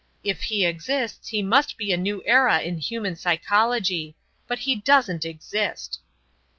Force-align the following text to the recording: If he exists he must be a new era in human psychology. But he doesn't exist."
If 0.23 0.41
he 0.41 0.65
exists 0.65 1.27
he 1.27 1.43
must 1.43 1.77
be 1.77 1.93
a 1.93 1.95
new 1.95 2.23
era 2.25 2.59
in 2.61 2.79
human 2.79 3.15
psychology. 3.15 4.15
But 4.47 4.57
he 4.57 4.73
doesn't 4.75 5.25
exist." 5.25 5.99